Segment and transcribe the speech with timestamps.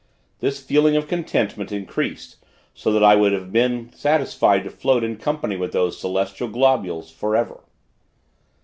[0.39, 2.37] This feeling of contentment, increased,
[2.73, 7.11] so that I would have been satisfied to float in company with those celestial globules,
[7.11, 7.59] forever.